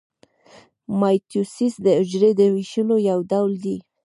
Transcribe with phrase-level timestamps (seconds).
[0.99, 3.77] مایټوسیس د حجرې د ویشلو یو ډول دی